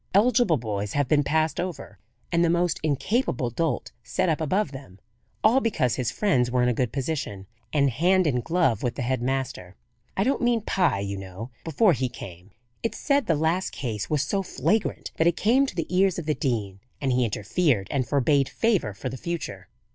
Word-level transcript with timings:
"Eligible 0.15 0.57
boys 0.57 0.93
have 0.93 1.07
been 1.07 1.23
passed 1.23 1.59
over, 1.59 1.99
and 2.31 2.43
the 2.43 2.49
most 2.49 2.79
incapable 2.81 3.51
dolt 3.51 3.91
set 4.01 4.29
up 4.29 4.41
above 4.41 4.71
them; 4.71 4.97
all 5.43 5.59
because 5.59 5.93
his 5.93 6.09
friends 6.09 6.49
were 6.49 6.63
in 6.63 6.67
a 6.69 6.73
good 6.73 6.91
position, 6.91 7.45
and 7.71 7.91
hand 7.91 8.25
in 8.25 8.41
glove 8.41 8.81
with 8.81 8.95
the 8.95 9.03
head 9.03 9.21
master. 9.21 9.75
I 10.17 10.23
don't 10.23 10.41
mean 10.41 10.61
Pye, 10.61 11.01
you 11.01 11.17
know; 11.17 11.51
before 11.63 11.93
he 11.93 12.09
came. 12.09 12.49
It's 12.81 12.97
said 12.97 13.27
the 13.27 13.35
last 13.35 13.71
case 13.73 14.09
was 14.09 14.23
so 14.23 14.41
flagrant 14.41 15.11
that 15.17 15.27
it 15.27 15.37
came 15.37 15.67
to 15.67 15.75
the 15.75 15.85
ears 15.95 16.17
of 16.17 16.25
the 16.25 16.33
dean, 16.33 16.79
and 16.99 17.11
he 17.13 17.23
interfered 17.23 17.87
and 17.91 18.07
forbade 18.07 18.49
favour 18.49 18.95
for 18.95 19.07
the 19.07 19.17
future. 19.17 19.67